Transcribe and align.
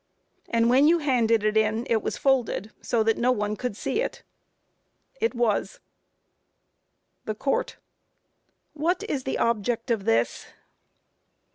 Q. 0.45 0.51
And 0.55 0.67
when 0.67 0.87
you 0.87 0.97
handed 0.97 1.43
it 1.43 1.55
in 1.55 1.85
it 1.87 2.01
was 2.01 2.17
folded, 2.17 2.71
so 2.81 3.03
that 3.03 3.19
no 3.19 3.31
one 3.31 3.55
could 3.55 3.77
see 3.77 4.01
it? 4.01 4.23
A. 5.21 5.25
It 5.25 5.35
was. 5.35 5.79
THE 7.25 7.35
COURT: 7.35 7.77
What 8.73 9.03
is 9.07 9.25
the 9.25 9.37
object 9.37 9.91
of 9.91 10.05
this? 10.05 10.47